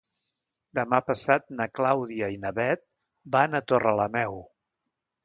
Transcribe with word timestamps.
Demà 0.77 0.99
passat 1.09 1.45
na 1.59 1.67
Clàudia 1.79 2.29
i 2.37 2.39
na 2.45 2.53
Bet 2.61 2.81
van 3.37 3.59
a 3.61 3.63
Torrelameu. 3.73 4.41